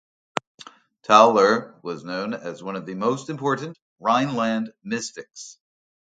Tauler 1.03 1.75
was 1.83 2.03
known 2.03 2.33
as 2.33 2.63
one 2.63 2.75
of 2.75 2.87
the 2.87 2.95
most 2.95 3.29
important 3.29 3.77
Rhineland 3.99 4.73
Mystics. 4.83 5.59